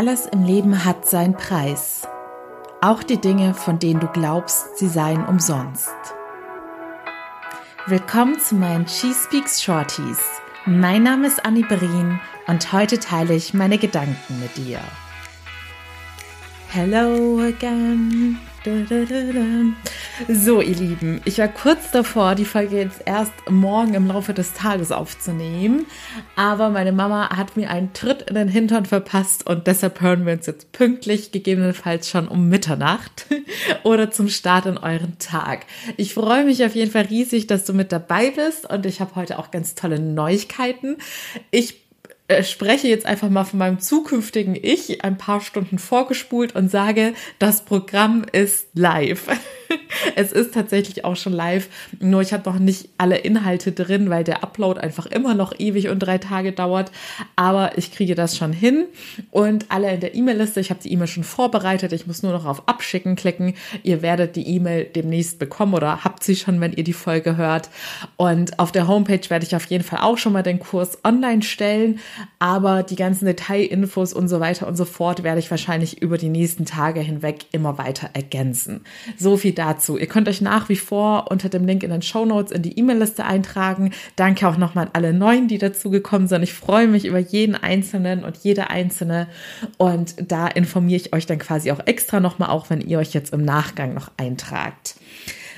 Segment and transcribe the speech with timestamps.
[0.00, 2.08] Alles im Leben hat seinen Preis.
[2.80, 5.90] Auch die Dinge, von denen du glaubst, sie seien umsonst.
[7.84, 10.16] Willkommen zu meinen She Speaks Shorties.
[10.64, 14.80] Mein Name ist Annie Berin und heute teile ich meine Gedanken mit dir.
[16.70, 18.38] Hello again.
[20.28, 24.52] So, ihr Lieben, ich war kurz davor, die Folge jetzt erst morgen im Laufe des
[24.52, 25.86] Tages aufzunehmen,
[26.36, 30.34] aber meine Mama hat mir einen Tritt in den Hintern verpasst und deshalb hören wir
[30.34, 33.26] uns jetzt pünktlich, gegebenenfalls schon um Mitternacht
[33.82, 35.64] oder zum Start in euren Tag.
[35.96, 39.14] Ich freue mich auf jeden Fall riesig, dass du mit dabei bist und ich habe
[39.16, 40.98] heute auch ganz tolle Neuigkeiten.
[41.50, 41.80] Ich
[42.28, 47.14] äh, spreche jetzt einfach mal von meinem zukünftigen Ich ein paar Stunden vorgespult und sage,
[47.38, 49.26] das Programm ist live.
[50.16, 51.68] es ist tatsächlich auch schon live,
[52.00, 55.88] nur ich habe noch nicht alle Inhalte drin, weil der Upload einfach immer noch ewig
[55.88, 56.90] und drei Tage dauert.
[57.36, 58.86] Aber ich kriege das schon hin
[59.30, 62.46] und alle in der E-Mail-Liste, ich habe die E-Mail schon vorbereitet, ich muss nur noch
[62.46, 63.54] auf Abschicken klicken.
[63.82, 67.70] Ihr werdet die E-Mail demnächst bekommen oder habt sie schon, wenn ihr die Folge hört.
[68.16, 71.42] Und auf der Homepage werde ich auf jeden Fall auch schon mal den Kurs online
[71.42, 71.98] stellen,
[72.38, 76.28] aber die ganzen Detailinfos und so weiter und so fort werde ich wahrscheinlich über die
[76.28, 78.82] nächsten Tage hinweg immer weiter ergänzen.
[79.16, 79.89] So viel dazu.
[79.96, 82.78] Ihr könnt euch nach wie vor unter dem Link in den Show Notes in die
[82.78, 83.92] E-Mail-Liste eintragen.
[84.16, 86.42] Danke auch nochmal an alle Neuen, die dazugekommen sind.
[86.42, 89.28] Ich freue mich über jeden Einzelnen und jede Einzelne.
[89.78, 93.32] Und da informiere ich euch dann quasi auch extra nochmal, auch wenn ihr euch jetzt
[93.32, 94.96] im Nachgang noch eintragt.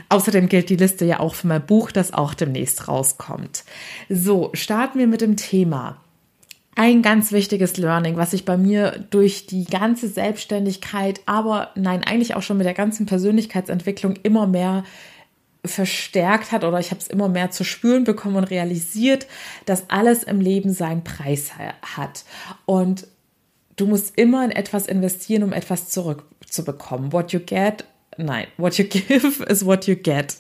[0.08, 3.64] Außerdem gilt die Liste ja auch für mein Buch, das auch demnächst rauskommt.
[4.08, 5.96] So, starten wir mit dem Thema
[6.74, 12.34] ein ganz wichtiges Learning, was sich bei mir durch die ganze Selbstständigkeit, aber nein, eigentlich
[12.34, 14.84] auch schon mit der ganzen Persönlichkeitsentwicklung immer mehr
[15.64, 19.26] verstärkt hat oder ich habe es immer mehr zu spüren bekommen und realisiert,
[19.64, 21.52] dass alles im Leben seinen Preis
[21.96, 22.24] hat.
[22.66, 23.06] Und
[23.76, 27.12] du musst immer in etwas investieren, um etwas zurückzubekommen.
[27.12, 27.84] What you get,
[28.16, 30.36] nein, what you give is what you get.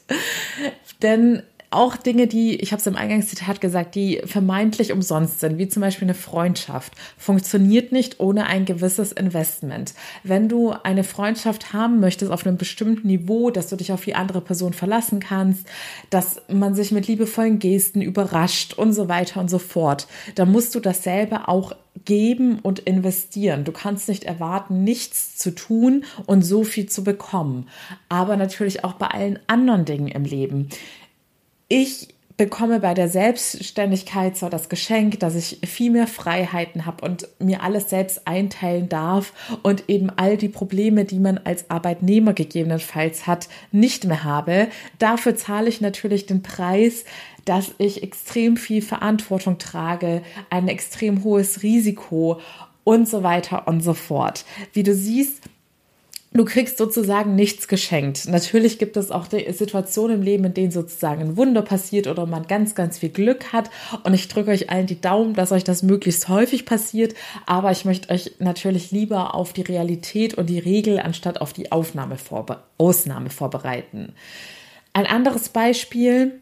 [1.02, 1.42] Denn
[1.72, 5.80] auch Dinge, die, ich habe es im Eingangszitat gesagt, die vermeintlich umsonst sind, wie zum
[5.80, 9.94] Beispiel eine Freundschaft, funktioniert nicht ohne ein gewisses Investment.
[10.22, 14.14] Wenn du eine Freundschaft haben möchtest auf einem bestimmten Niveau, dass du dich auf die
[14.14, 15.66] andere Person verlassen kannst,
[16.10, 20.74] dass man sich mit liebevollen Gesten überrascht und so weiter und so fort, dann musst
[20.74, 23.64] du dasselbe auch geben und investieren.
[23.64, 27.68] Du kannst nicht erwarten, nichts zu tun und so viel zu bekommen.
[28.08, 30.68] Aber natürlich auch bei allen anderen Dingen im Leben
[31.72, 37.26] ich bekomme bei der Selbstständigkeit zwar das Geschenk, dass ich viel mehr Freiheiten habe und
[37.38, 43.26] mir alles selbst einteilen darf und eben all die Probleme, die man als Arbeitnehmer gegebenenfalls
[43.26, 44.68] hat, nicht mehr habe.
[44.98, 47.04] Dafür zahle ich natürlich den Preis,
[47.46, 52.38] dass ich extrem viel Verantwortung trage, ein extrem hohes Risiko
[52.84, 54.44] und so weiter und so fort.
[54.74, 55.40] Wie du siehst,
[56.34, 58.26] Du kriegst sozusagen nichts geschenkt.
[58.26, 62.46] Natürlich gibt es auch Situationen im Leben, in denen sozusagen ein Wunder passiert oder man
[62.46, 63.70] ganz, ganz viel Glück hat.
[64.04, 67.14] Und ich drücke euch allen die Daumen, dass euch das möglichst häufig passiert.
[67.44, 71.70] Aber ich möchte euch natürlich lieber auf die Realität und die Regel anstatt auf die
[71.70, 74.14] Aufnahme vorbe Ausnahme vorbereiten.
[74.94, 76.40] Ein anderes Beispiel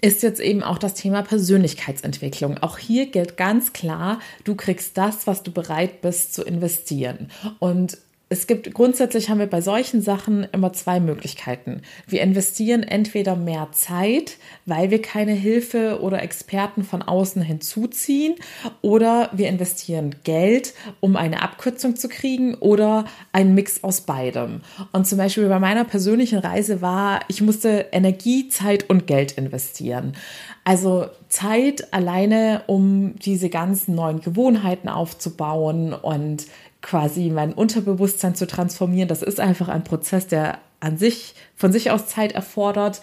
[0.00, 2.58] ist jetzt eben auch das Thema Persönlichkeitsentwicklung.
[2.58, 7.30] Auch hier gilt ganz klar, du kriegst das, was du bereit bist zu investieren.
[7.58, 7.98] Und
[8.30, 11.80] es gibt grundsätzlich haben wir bei solchen Sachen immer zwei Möglichkeiten.
[12.06, 18.34] Wir investieren entweder mehr Zeit, weil wir keine Hilfe oder Experten von außen hinzuziehen,
[18.82, 24.60] oder wir investieren Geld, um eine Abkürzung zu kriegen, oder ein Mix aus beidem.
[24.92, 30.12] Und zum Beispiel bei meiner persönlichen Reise war, ich musste Energie, Zeit und Geld investieren.
[30.64, 36.44] Also Zeit alleine, um diese ganzen neuen Gewohnheiten aufzubauen und
[36.82, 39.08] quasi mein Unterbewusstsein zu transformieren.
[39.08, 43.00] Das ist einfach ein Prozess, der an sich, von sich aus Zeit erfordert.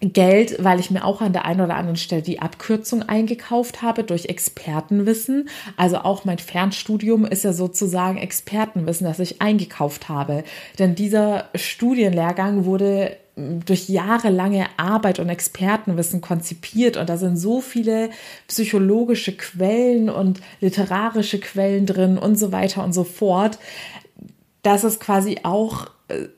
[0.00, 4.04] Geld, weil ich mir auch an der einen oder anderen Stelle die Abkürzung eingekauft habe
[4.04, 5.48] durch Expertenwissen.
[5.78, 10.44] Also auch mein Fernstudium ist ja sozusagen Expertenwissen, das ich eingekauft habe.
[10.78, 16.96] Denn dieser Studienlehrgang wurde durch jahrelange Arbeit und Expertenwissen konzipiert.
[16.96, 18.10] Und da sind so viele
[18.48, 23.58] psychologische Quellen und literarische Quellen drin und so weiter und so fort,
[24.62, 25.90] dass es quasi auch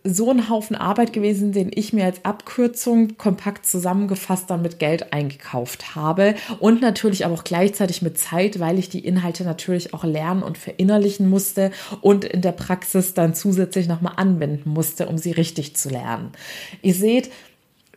[0.02, 5.12] so ein Haufen Arbeit gewesen, den ich mir als Abkürzung kompakt zusammengefasst dann mit Geld
[5.12, 10.04] eingekauft habe und natürlich aber auch gleichzeitig mit Zeit, weil ich die Inhalte natürlich auch
[10.04, 11.70] lernen und verinnerlichen musste
[12.00, 16.32] und in der Praxis dann zusätzlich nochmal anwenden musste, um sie richtig zu lernen.
[16.80, 17.30] Ihr seht,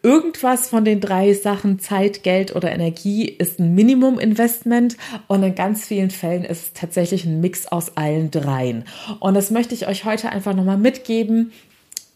[0.03, 5.85] Irgendwas von den drei Sachen Zeit, Geld oder Energie ist ein Minimum-Investment und in ganz
[5.85, 8.85] vielen Fällen ist es tatsächlich ein Mix aus allen dreien.
[9.19, 11.51] Und das möchte ich euch heute einfach nochmal mitgeben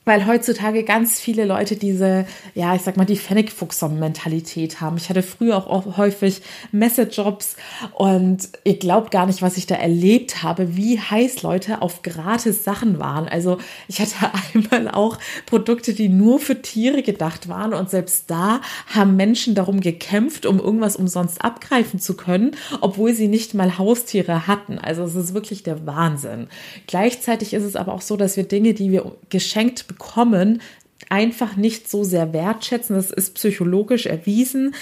[0.06, 4.98] weil heutzutage ganz viele Leute diese, ja, ich sag mal, die Pfennigfuchser-Mentalität haben.
[4.98, 7.56] Ich hatte früher auch häufig Messejobs
[7.94, 12.64] und ihr glaubt gar nicht, was ich da erlebt habe, wie heiß Leute auf gratis
[12.64, 13.28] Sachen waren.
[13.28, 13.58] Also
[13.88, 14.16] ich hatte
[14.54, 15.18] einmal auch
[15.48, 18.62] Produkte, die nur für Tiere gedacht waren und selbst da
[18.94, 24.46] haben Menschen darum gekämpft, um irgendwas umsonst abgreifen zu können, obwohl sie nicht mal Haustiere
[24.46, 24.78] hatten.
[24.78, 26.48] Also es ist wirklich der Wahnsinn.
[26.86, 30.62] Gleichzeitig ist es aber auch so, dass wir Dinge, die wir geschenkt bekommen, bekommen,
[31.10, 32.96] einfach nicht so sehr wertschätzen.
[32.96, 34.76] Das ist psychologisch erwiesen.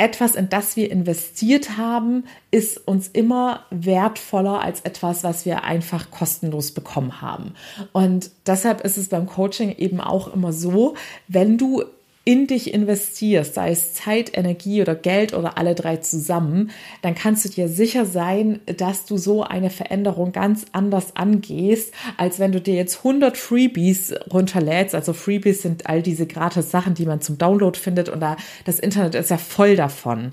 [0.00, 6.12] Etwas, in das wir investiert haben, ist uns immer wertvoller als etwas, was wir einfach
[6.12, 7.54] kostenlos bekommen haben.
[7.92, 10.94] Und deshalb ist es beim Coaching eben auch immer so,
[11.26, 11.82] wenn du
[12.28, 16.70] in dich investierst, sei es Zeit, Energie oder Geld oder alle drei zusammen,
[17.00, 22.38] dann kannst du dir sicher sein, dass du so eine Veränderung ganz anders angehst, als
[22.38, 24.94] wenn du dir jetzt 100 Freebies runterlädst.
[24.94, 28.36] Also Freebies sind all diese gratis Sachen, die man zum Download findet und da
[28.66, 30.32] das Internet ist ja voll davon.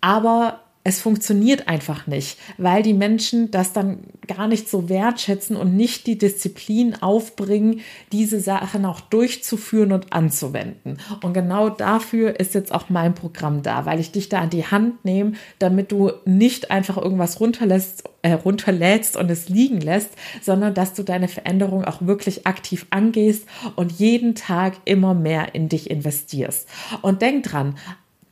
[0.00, 5.76] Aber es funktioniert einfach nicht, weil die Menschen das dann gar nicht so wertschätzen und
[5.76, 7.80] nicht die Disziplin aufbringen,
[8.12, 10.98] diese Sachen auch durchzuführen und anzuwenden.
[11.22, 14.66] Und genau dafür ist jetzt auch mein Programm da, weil ich dich da an die
[14.66, 20.10] Hand nehme, damit du nicht einfach irgendwas runterlässt, äh, runterlädst und es liegen lässt,
[20.42, 25.68] sondern dass du deine Veränderung auch wirklich aktiv angehst und jeden Tag immer mehr in
[25.68, 26.68] dich investierst.
[27.02, 27.76] Und denk dran,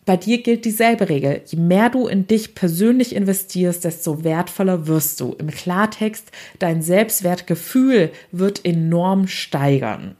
[0.04, 1.42] bei dir gilt dieselbe Regel.
[1.46, 5.34] Je mehr du in dich persönlich investierst, desto wertvoller wirst du.
[5.38, 10.16] Im Klartext, dein Selbstwertgefühl wird enorm steigern.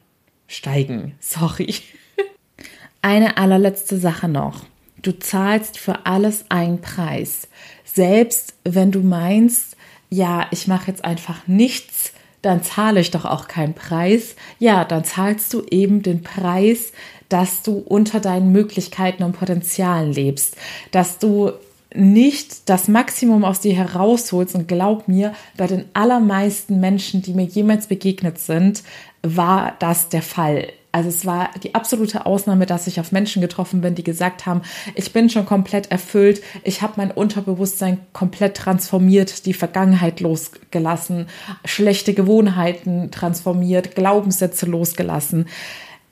[0.46, 1.75] Steigen, sorry.
[3.02, 4.67] Eine allerletzte Sache noch.
[5.02, 7.49] Du zahlst für alles einen Preis.
[7.84, 9.76] Selbst wenn du meinst,
[10.11, 12.11] ja, ich mache jetzt einfach nichts,
[12.42, 14.36] dann zahle ich doch auch keinen Preis.
[14.58, 16.92] Ja, dann zahlst du eben den Preis,
[17.28, 20.56] dass du unter deinen Möglichkeiten und Potenzialen lebst,
[20.90, 21.52] dass du
[21.94, 24.54] nicht das Maximum aus dir herausholst.
[24.54, 28.82] Und glaub mir, bei den allermeisten Menschen, die mir jemals begegnet sind,
[29.22, 30.68] war das der Fall.
[30.94, 34.60] Also es war die absolute Ausnahme, dass ich auf Menschen getroffen bin, die gesagt haben,
[34.94, 41.28] ich bin schon komplett erfüllt, ich habe mein Unterbewusstsein komplett transformiert, die Vergangenheit losgelassen,
[41.64, 45.46] schlechte Gewohnheiten transformiert, Glaubenssätze losgelassen.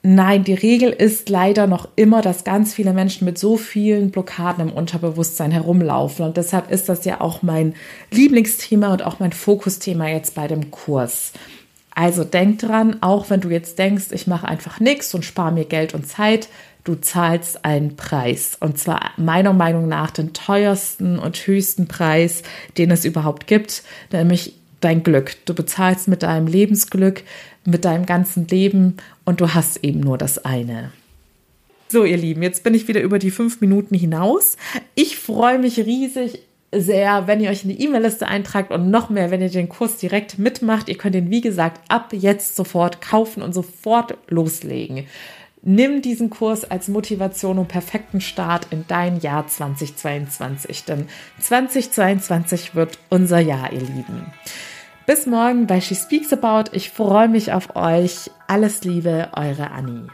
[0.03, 4.69] Nein, die Regel ist leider noch immer, dass ganz viele Menschen mit so vielen Blockaden
[4.69, 6.25] im Unterbewusstsein herumlaufen.
[6.25, 7.75] Und deshalb ist das ja auch mein
[8.09, 11.33] Lieblingsthema und auch mein Fokusthema jetzt bei dem Kurs.
[11.93, 15.65] Also denk dran, auch wenn du jetzt denkst, ich mache einfach nichts und spare mir
[15.65, 16.47] Geld und Zeit,
[16.83, 18.57] du zahlst einen Preis.
[18.59, 22.41] Und zwar meiner Meinung nach den teuersten und höchsten Preis,
[22.77, 25.35] den es überhaupt gibt, nämlich dein Glück.
[25.45, 27.23] Du bezahlst mit deinem Lebensglück,
[27.65, 30.91] mit deinem ganzen Leben und du hast eben nur das eine.
[31.87, 34.55] So, ihr Lieben, jetzt bin ich wieder über die fünf Minuten hinaus.
[34.95, 36.39] Ich freue mich riesig
[36.73, 39.97] sehr, wenn ihr euch in die E-Mail-Liste eintragt und noch mehr, wenn ihr den Kurs
[39.97, 40.87] direkt mitmacht.
[40.87, 45.05] Ihr könnt ihn, wie gesagt, ab jetzt sofort kaufen und sofort loslegen.
[45.63, 51.07] Nimm diesen Kurs als Motivation und perfekten Start in dein Jahr 2022, denn
[51.39, 54.25] 2022 wird unser Jahr, ihr Lieben.
[55.07, 56.71] Bis morgen bei She Speaks About.
[56.73, 58.29] Ich freue mich auf euch.
[58.47, 60.07] Alles Liebe, eure Annie.